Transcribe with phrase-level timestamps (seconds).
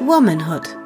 [0.00, 0.76] Womanhood,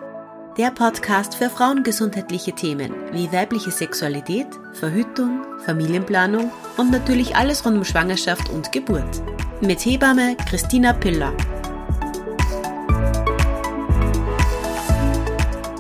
[0.56, 7.84] der Podcast für frauengesundheitliche Themen wie weibliche Sexualität, Verhütung, Familienplanung und natürlich alles rund um
[7.84, 9.22] Schwangerschaft und Geburt.
[9.61, 11.32] Mit Hebamme Christina Piller.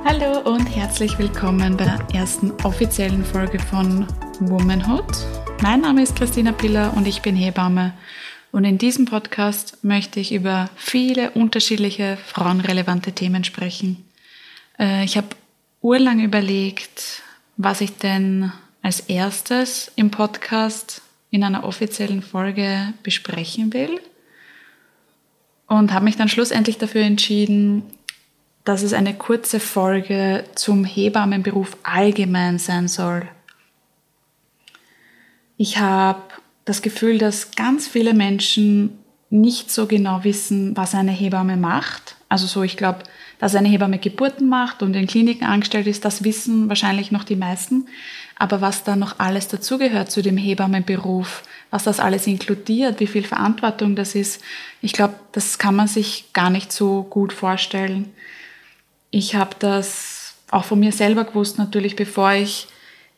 [0.04, 4.06] Hallo und herzlich willkommen bei der ersten offiziellen Folge von
[4.40, 5.26] Womanhood.
[5.62, 7.92] Mein Name ist Christina Piller und ich bin Hebamme
[8.52, 14.04] und in diesem Podcast möchte ich über viele unterschiedliche frauenrelevante Themen sprechen.
[14.78, 15.28] Äh, ich habe
[15.80, 17.22] urlang überlegt,
[17.56, 24.00] was ich denn als erstes im Podcast in einer offiziellen Folge besprechen will.
[25.66, 27.84] Und habe mich dann schlussendlich dafür entschieden,
[28.64, 33.28] dass es eine kurze Folge zum Hebammenberuf allgemein sein soll.
[35.56, 36.22] Ich habe
[36.70, 42.16] das Gefühl, dass ganz viele Menschen nicht so genau wissen, was eine Hebamme macht.
[42.28, 43.00] Also so, ich glaube,
[43.40, 47.36] dass eine Hebamme Geburten macht und in Kliniken angestellt ist, das wissen wahrscheinlich noch die
[47.36, 47.86] meisten.
[48.36, 53.24] Aber was da noch alles dazugehört zu dem Hebammenberuf, was das alles inkludiert, wie viel
[53.24, 54.40] Verantwortung das ist,
[54.80, 58.12] ich glaube, das kann man sich gar nicht so gut vorstellen.
[59.10, 62.68] Ich habe das auch von mir selber gewusst, natürlich, bevor ich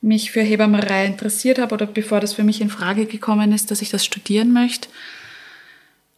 [0.03, 3.81] mich für Hebammerei interessiert habe oder bevor das für mich in Frage gekommen ist, dass
[3.81, 4.89] ich das studieren möchte,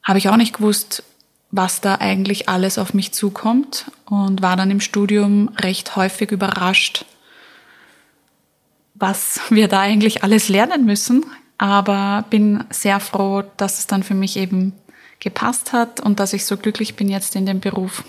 [0.02, 1.04] habe ich auch nicht gewusst,
[1.50, 7.04] was da eigentlich alles auf mich zukommt und war dann im Studium recht häufig überrascht,
[8.94, 11.24] was wir da eigentlich alles lernen müssen.
[11.58, 14.72] Aber bin sehr froh, dass es dann für mich eben
[15.20, 18.02] gepasst hat und dass ich so glücklich bin jetzt in dem Beruf.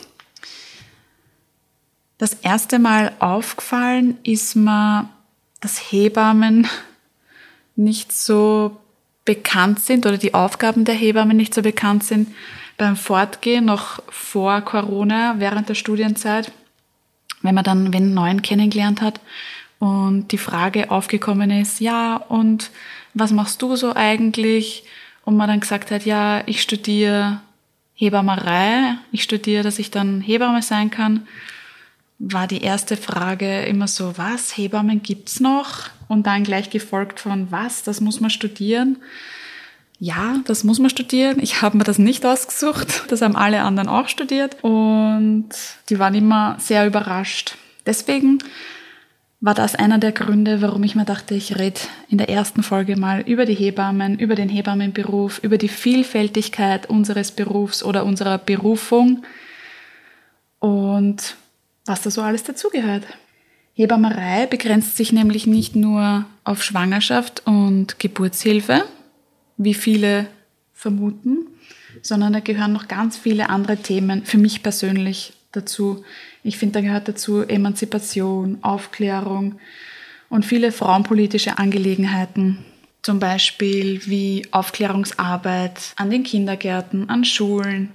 [2.18, 5.10] Das erste Mal aufgefallen ist mir
[5.62, 6.68] dass Hebammen
[7.76, 8.78] nicht so
[9.26, 12.30] bekannt sind oder die Aufgaben der Hebammen nicht so bekannt sind
[12.78, 16.52] beim Fortgehen noch vor Corona, während der Studienzeit,
[17.42, 19.20] wenn man dann wenn neuen kennengelernt hat
[19.80, 22.72] und die Frage aufgekommen ist, ja, und
[23.14, 24.84] was machst du so eigentlich?
[25.24, 27.42] Und man dann gesagt hat, ja, ich studiere
[27.96, 31.28] Hebammerei, ich studiere, dass ich dann Hebamme sein kann
[32.20, 35.90] war die erste Frage immer so, was, Hebammen gibt's noch?
[36.08, 38.98] Und dann gleich gefolgt von, was, das muss man studieren?
[40.00, 41.40] Ja, das muss man studieren.
[41.42, 43.04] Ich habe mir das nicht ausgesucht.
[43.10, 44.58] Das haben alle anderen auch studiert.
[44.64, 45.50] Und
[45.90, 47.56] die waren immer sehr überrascht.
[47.86, 48.40] Deswegen
[49.42, 52.98] war das einer der Gründe, warum ich mir dachte, ich rede in der ersten Folge
[52.98, 59.24] mal über die Hebammen, über den Hebammenberuf, über die Vielfältigkeit unseres Berufs oder unserer Berufung.
[60.60, 61.36] Und
[61.86, 63.04] was da so alles dazugehört.
[63.74, 68.86] Hebammerei begrenzt sich nämlich nicht nur auf Schwangerschaft und Geburtshilfe,
[69.58, 70.28] wie viele
[70.74, 71.48] vermuten,
[72.02, 76.04] sondern da gehören noch ganz viele andere Themen für mich persönlich dazu.
[76.44, 79.60] Ich finde, da gehört dazu Emanzipation, Aufklärung
[80.30, 82.60] und viele frauenpolitische Angelegenheiten.
[83.02, 87.94] Zum Beispiel wie Aufklärungsarbeit an den Kindergärten, an Schulen,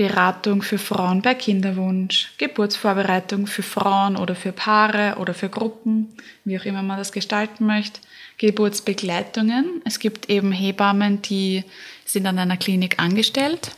[0.00, 6.16] Beratung für Frauen bei Kinderwunsch, Geburtsvorbereitung für Frauen oder für Paare oder für Gruppen,
[6.46, 8.00] wie auch immer man das gestalten möchte,
[8.38, 9.82] Geburtsbegleitungen.
[9.84, 11.64] Es gibt eben Hebammen, die
[12.06, 13.72] sind an einer Klinik angestellt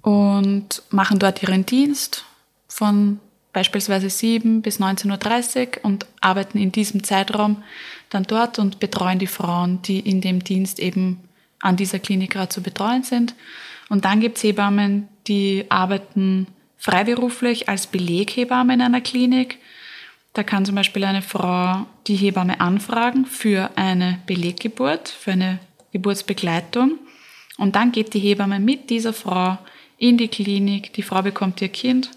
[0.00, 2.24] und machen dort ihren Dienst
[2.66, 3.20] von
[3.52, 7.62] beispielsweise 7 bis 19.30 Uhr und arbeiten in diesem Zeitraum
[8.08, 11.20] dann dort und betreuen die Frauen, die in dem Dienst eben
[11.60, 13.34] an dieser Klinik gerade zu betreuen sind.
[13.88, 19.58] Und dann gibt's Hebammen, die arbeiten freiberuflich als Beleghebamme in einer Klinik.
[20.32, 25.58] Da kann zum Beispiel eine Frau die Hebamme anfragen für eine Beleggeburt, für eine
[25.92, 26.98] Geburtsbegleitung.
[27.58, 29.58] Und dann geht die Hebamme mit dieser Frau
[29.98, 30.92] in die Klinik.
[30.92, 32.10] Die Frau bekommt ihr Kind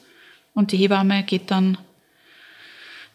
[0.54, 1.78] und die Hebamme geht dann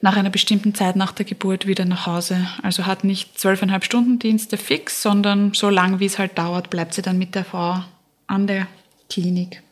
[0.00, 2.46] nach einer bestimmten Zeit nach der Geburt wieder nach Hause.
[2.62, 6.94] Also hat nicht zwölfeinhalb Stunden Dienste fix, sondern so lang wie es halt dauert, bleibt
[6.94, 7.82] sie dann mit der Frau
[8.26, 8.66] an der
[9.10, 9.62] Klinik.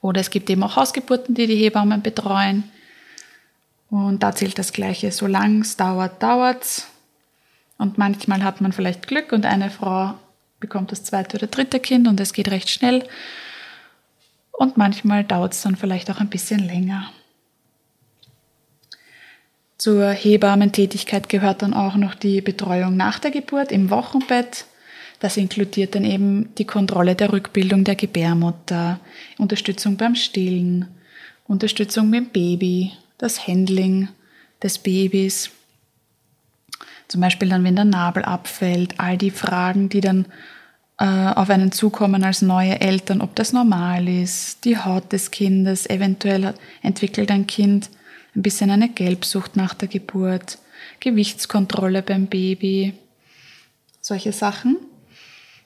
[0.00, 2.64] Oder es gibt eben auch Hausgeburten, die die Hebammen betreuen.
[3.90, 5.12] Und da zählt das Gleiche.
[5.12, 6.88] Solange es dauert, dauert's.
[7.78, 10.14] Und manchmal hat man vielleicht Glück und eine Frau
[10.60, 13.04] bekommt das zweite oder dritte Kind und es geht recht schnell.
[14.52, 17.10] Und manchmal dauert es dann vielleicht auch ein bisschen länger.
[19.78, 24.66] Zur Hebammentätigkeit gehört dann auch noch die Betreuung nach der Geburt im Wochenbett.
[25.22, 28.98] Das inkludiert dann eben die Kontrolle der Rückbildung der Gebärmutter,
[29.38, 30.88] Unterstützung beim Stillen,
[31.46, 34.08] Unterstützung mit dem Baby, das Handling
[34.64, 35.50] des Babys.
[37.06, 40.26] Zum Beispiel dann, wenn der Nabel abfällt, all die Fragen, die dann
[40.98, 45.88] äh, auf einen zukommen als neue Eltern, ob das normal ist, die Haut des Kindes,
[45.88, 46.52] eventuell
[46.82, 47.90] entwickelt ein Kind
[48.34, 50.58] ein bisschen eine Gelbsucht nach der Geburt,
[50.98, 52.94] Gewichtskontrolle beim Baby,
[54.00, 54.78] solche Sachen.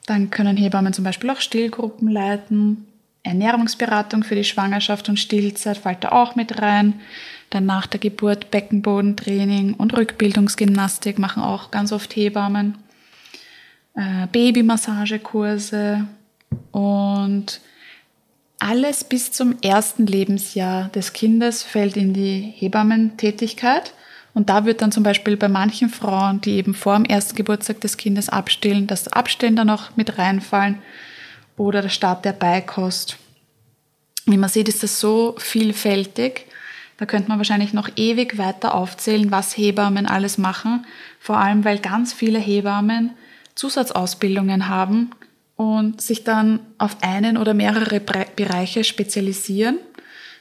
[0.07, 2.87] Dann können Hebammen zum Beispiel auch Stillgruppen leiten,
[3.23, 7.01] Ernährungsberatung für die Schwangerschaft und Stillzeit fällt da auch mit rein.
[7.49, 12.77] Dann nach der Geburt Beckenbodentraining und Rückbildungsgymnastik machen auch ganz oft Hebammen.
[13.95, 16.07] Äh, Babymassagekurse
[16.71, 17.59] und
[18.59, 23.93] alles bis zum ersten Lebensjahr des Kindes fällt in die Hebammentätigkeit.
[24.37, 27.81] Und da wird dann zum Beispiel bei manchen Frauen, die eben vor dem ersten Geburtstag
[27.81, 30.77] des Kindes abstillen, das Abstillen dann auch mit reinfallen
[31.57, 33.17] oder der Start der Beikost.
[34.27, 36.45] Wie man sieht, ist das so vielfältig.
[36.97, 40.85] Da könnte man wahrscheinlich noch ewig weiter aufzählen, was Hebammen alles machen.
[41.19, 43.13] Vor allem, weil ganz viele Hebammen
[43.55, 45.09] Zusatzausbildungen haben
[45.55, 49.79] und sich dann auf einen oder mehrere Bereiche spezialisieren.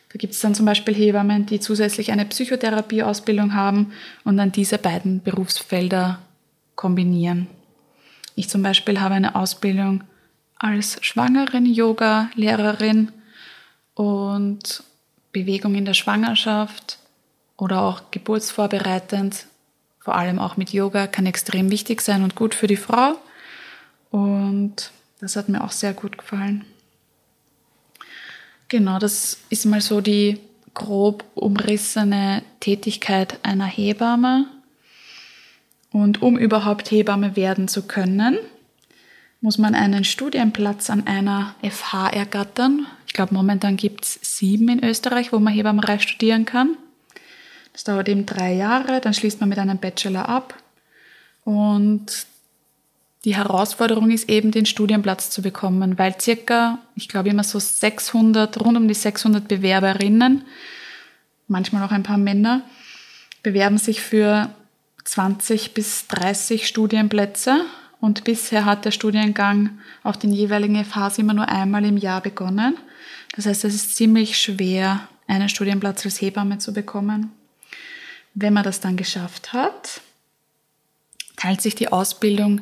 [0.09, 3.93] Da gibt es dann zum Beispiel Hebammen, die zusätzlich eine Psychotherapieausbildung haben
[4.25, 6.21] und dann diese beiden Berufsfelder
[6.75, 7.49] kombinieren.
[8.35, 10.05] Ich zum Beispiel habe eine Ausbildung
[10.59, 13.13] als Schwangeren-Yoga-Lehrerin
[13.95, 14.85] und
[15.33, 16.99] Bewegung in der Schwangerschaft
[17.57, 19.47] oder auch geburtsvorbereitend
[20.07, 23.17] vor allem auch mit Yoga, kann extrem wichtig sein und gut für die Frau.
[24.13, 26.65] Und das hat mir auch sehr gut gefallen.
[28.69, 30.41] Genau, das ist mal so die
[30.75, 34.47] grob umrissene Tätigkeit einer Hebamme.
[35.93, 38.39] Und um überhaupt Hebamme werden zu können,
[39.41, 42.87] muss man einen Studienplatz an einer FH ergattern.
[43.07, 46.77] Ich glaube, momentan gibt es sieben in Österreich, wo man Hebammerei studieren kann.
[47.73, 50.55] Das dauert eben drei Jahre, dann schließt man mit einem Bachelor ab.
[51.45, 52.27] Und
[53.27, 58.61] die Herausforderung ist eben, den Studienplatz zu bekommen, weil circa, ich glaube immer so 600,
[58.65, 60.45] rund um die 600 Bewerberinnen,
[61.49, 62.63] manchmal auch ein paar Männer,
[63.43, 64.55] bewerben sich für
[65.03, 67.65] 20 bis 30 Studienplätze.
[68.01, 72.77] Und bisher hat der Studiengang auf den jeweiligen FHs immer nur einmal im Jahr begonnen.
[73.35, 77.33] Das heißt, es ist ziemlich schwer, einen Studienplatz als Hebamme zu bekommen.
[78.35, 80.01] Wenn man das dann geschafft hat,
[81.35, 82.61] teilt sich die Ausbildung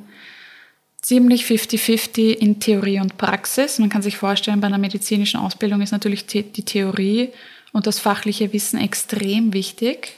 [1.04, 3.78] ziemlich 50-50 in Theorie und Praxis.
[3.78, 7.28] Man kann sich vorstellen, bei einer medizinischen Ausbildung ist natürlich die Theorie
[7.72, 10.14] und das fachliche Wissen extrem wichtig.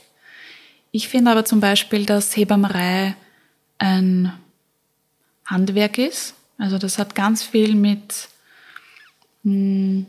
[0.93, 3.17] Ich finde aber zum Beispiel, dass Hebammerei
[3.79, 4.33] ein
[5.45, 6.35] Handwerk ist.
[6.57, 8.29] Also das hat ganz viel mit
[9.43, 10.07] hm,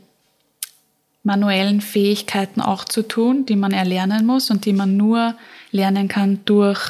[1.24, 5.34] manuellen Fähigkeiten auch zu tun, die man erlernen muss und die man nur
[5.72, 6.80] lernen kann durch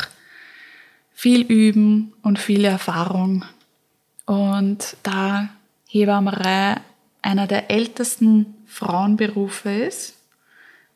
[1.14, 3.46] viel Üben und viel Erfahrung.
[4.28, 5.48] Und da
[5.88, 6.76] Hebammerei
[7.22, 10.16] einer der ältesten Frauenberufe ist,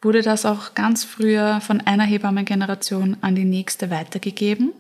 [0.03, 4.73] wurde das auch ganz früher von einer Hebammengeneration an die nächste weitergegeben.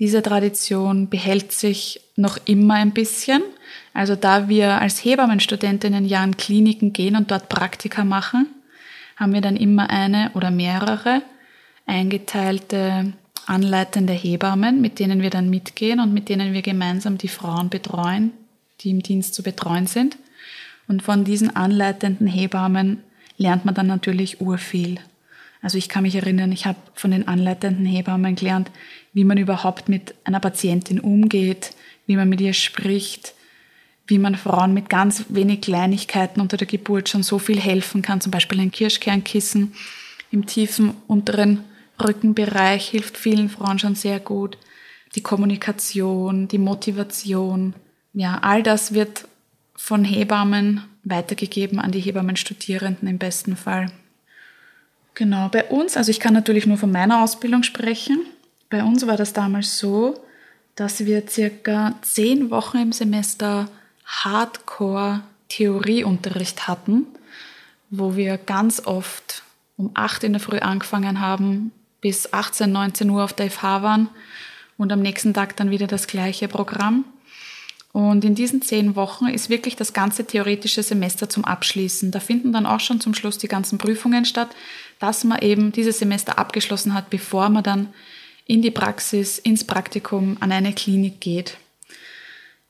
[0.00, 3.44] Diese Tradition behält sich noch immer ein bisschen.
[3.94, 8.48] Also da wir als Hebammenstudentinnen ja in Kliniken gehen und dort Praktika machen,
[9.14, 11.22] haben wir dann immer eine oder mehrere
[11.86, 13.12] eingeteilte
[13.48, 18.32] anleitende Hebammen, mit denen wir dann mitgehen und mit denen wir gemeinsam die Frauen betreuen,
[18.80, 20.18] die im Dienst zu betreuen sind.
[20.86, 23.02] Und von diesen anleitenden Hebammen
[23.36, 25.00] lernt man dann natürlich urviel.
[25.62, 28.70] Also ich kann mich erinnern, ich habe von den anleitenden Hebammen gelernt,
[29.12, 31.72] wie man überhaupt mit einer Patientin umgeht,
[32.06, 33.34] wie man mit ihr spricht,
[34.06, 38.20] wie man Frauen mit ganz wenig Kleinigkeiten unter der Geburt schon so viel helfen kann,
[38.20, 39.74] zum Beispiel ein Kirschkernkissen
[40.30, 41.64] im tiefen unteren
[42.02, 44.58] Rückenbereich hilft vielen Frauen schon sehr gut.
[45.14, 47.74] Die Kommunikation, die Motivation,
[48.12, 49.26] ja, all das wird
[49.74, 53.90] von Hebammen weitergegeben an die Hebammenstudierenden im besten Fall.
[55.14, 58.26] Genau, bei uns, also ich kann natürlich nur von meiner Ausbildung sprechen.
[58.70, 60.22] Bei uns war das damals so,
[60.76, 63.70] dass wir circa zehn Wochen im Semester
[64.04, 67.06] Hardcore-Theorieunterricht hatten,
[67.90, 69.42] wo wir ganz oft
[69.76, 74.08] um acht in der Früh angefangen haben, bis 18, 19 Uhr auf der FH waren
[74.76, 77.04] und am nächsten Tag dann wieder das gleiche Programm.
[77.92, 82.10] Und in diesen zehn Wochen ist wirklich das ganze theoretische Semester zum Abschließen.
[82.10, 84.50] Da finden dann auch schon zum Schluss die ganzen Prüfungen statt,
[85.00, 87.88] dass man eben dieses Semester abgeschlossen hat, bevor man dann
[88.46, 91.56] in die Praxis, ins Praktikum an eine Klinik geht.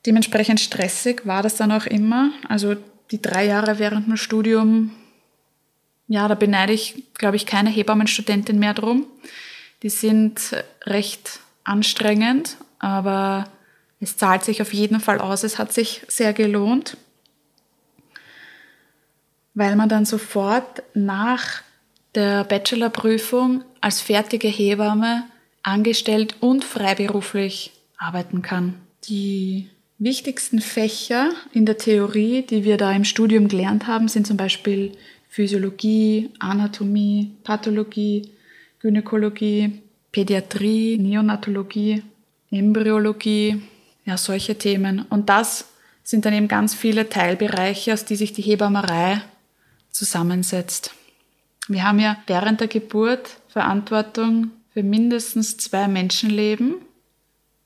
[0.05, 2.31] Dementsprechend stressig war das dann auch immer.
[2.47, 2.75] Also
[3.11, 4.91] die drei Jahre während dem Studium,
[6.09, 9.05] ja, da beneide ich, glaube ich, keine Hebammenstudentin mehr drum.
[9.83, 10.41] Die sind
[10.85, 13.47] recht anstrengend, aber
[13.99, 15.43] Es zahlt sich auf jeden Fall aus.
[15.43, 16.97] Es hat sich sehr gelohnt,
[19.53, 21.61] weil man dann sofort nach
[22.15, 25.25] der Bachelorprüfung als fertige Hebamme
[25.63, 28.75] angestellt und freiberuflich arbeiten kann.
[29.09, 34.37] Die wichtigsten Fächer in der Theorie, die wir da im Studium gelernt haben, sind zum
[34.37, 34.93] Beispiel
[35.29, 38.31] Physiologie, Anatomie, Pathologie,
[38.79, 39.81] Gynäkologie,
[40.11, 42.03] Pädiatrie, Neonatologie,
[42.51, 43.61] Embryologie,
[44.05, 45.05] ja, solche Themen.
[45.09, 45.65] Und das
[46.03, 49.21] sind dann eben ganz viele Teilbereiche, aus die sich die Hebammerei
[49.91, 50.91] zusammensetzt.
[51.67, 56.75] Wir haben ja während der Geburt Verantwortung für mindestens zwei Menschenleben.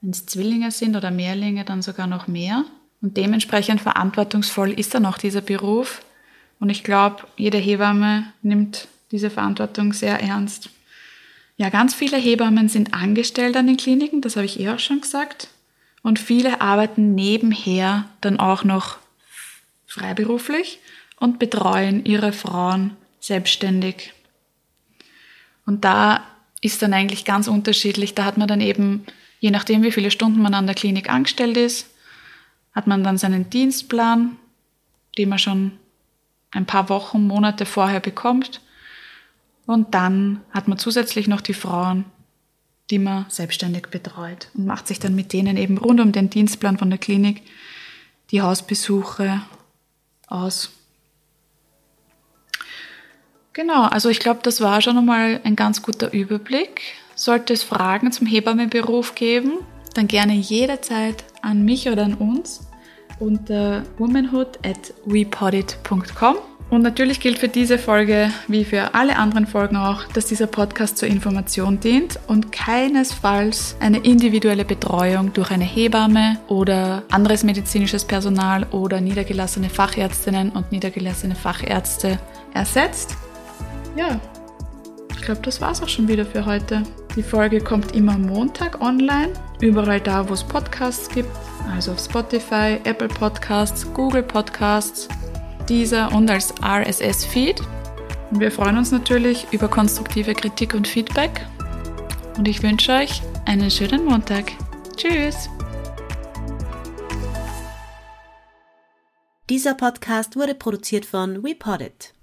[0.01, 2.65] Wenn es Zwillinge sind oder Mehrlinge, dann sogar noch mehr.
[3.01, 6.01] Und dementsprechend verantwortungsvoll ist dann auch dieser Beruf.
[6.63, 10.69] Und ich glaube, jede Hebamme nimmt diese Verantwortung sehr ernst.
[11.57, 15.01] Ja, ganz viele Hebammen sind angestellt an den Kliniken, das habe ich eh auch schon
[15.01, 15.49] gesagt.
[16.03, 18.95] Und viele arbeiten nebenher dann auch noch
[19.87, 20.79] freiberuflich
[21.17, 24.13] und betreuen ihre Frauen selbstständig.
[25.65, 26.25] Und da
[26.61, 28.15] ist dann eigentlich ganz unterschiedlich.
[28.15, 29.05] Da hat man dann eben,
[29.41, 31.89] je nachdem, wie viele Stunden man an der Klinik angestellt ist,
[32.73, 34.37] hat man dann seinen Dienstplan,
[35.17, 35.73] den man schon
[36.53, 38.61] ein paar Wochen, Monate vorher bekommt.
[39.65, 42.05] Und dann hat man zusätzlich noch die Frauen,
[42.89, 46.77] die man selbstständig betreut und macht sich dann mit denen eben rund um den Dienstplan
[46.77, 47.41] von der Klinik
[48.31, 49.41] die Hausbesuche
[50.27, 50.71] aus.
[53.53, 56.81] Genau, also ich glaube, das war schon einmal ein ganz guter Überblick.
[57.15, 59.59] Sollte es Fragen zum Hebammenberuf geben,
[59.93, 62.67] dann gerne jederzeit an mich oder an uns
[63.19, 66.37] unter womanhood at wepodit.com.
[66.69, 70.97] Und natürlich gilt für diese Folge, wie für alle anderen Folgen auch, dass dieser Podcast
[70.97, 78.65] zur Information dient und keinesfalls eine individuelle Betreuung durch eine Hebamme oder anderes medizinisches Personal
[78.71, 82.17] oder niedergelassene Fachärztinnen und niedergelassene Fachärzte
[82.55, 83.17] ersetzt.
[83.95, 84.19] Ja,
[85.15, 86.81] ich glaube, das war's auch schon wieder für heute.
[87.15, 89.29] Die Folge kommt immer Montag online,
[89.61, 91.29] überall da, wo es Podcasts gibt,
[91.71, 95.07] also auf Spotify, Apple Podcasts, Google Podcasts
[95.69, 97.61] dieser und als RSS-Feed.
[98.31, 101.45] Und wir freuen uns natürlich über konstruktive Kritik und Feedback.
[102.37, 104.51] Und ich wünsche euch einen schönen Montag.
[104.95, 105.49] Tschüss!
[109.49, 112.13] Dieser Podcast wurde produziert von WePoddit.